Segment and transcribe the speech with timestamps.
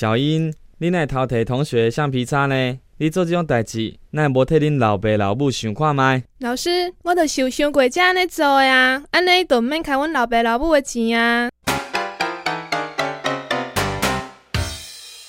[0.00, 2.78] 小英，你奈偷摕同学橡皮擦呢？
[2.96, 6.22] 你做这种代志，奈无替恁老爸老母想看卖？
[6.38, 11.49] 老师，我著想想过这安尼做呀，安尼就毋免开阮老爸老母的钱啊。